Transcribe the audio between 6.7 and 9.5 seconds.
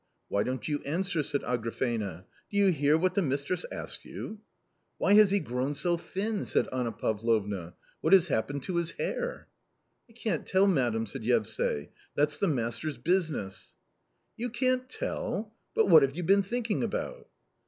Anna Pavlovna;" what has hapfSSneil lb Ins' lia'u i 1